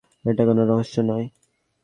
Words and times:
এটা 0.25 0.43
কোনো 0.45 0.61
রহস্য 0.65 0.95
নয়। 1.01 1.25